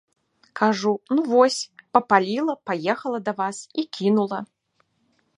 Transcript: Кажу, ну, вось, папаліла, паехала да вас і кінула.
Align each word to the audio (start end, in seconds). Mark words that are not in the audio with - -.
Кажу, 0.59 0.93
ну, 1.17 1.25
вось, 1.33 1.57
папаліла, 1.97 2.55
паехала 2.69 3.19
да 3.27 3.31
вас 3.41 3.57
і 3.83 3.85
кінула. 3.99 4.39